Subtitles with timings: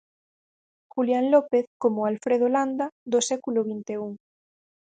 [0.93, 4.11] Julián López coma o Alfredo Landa do século vinte e un.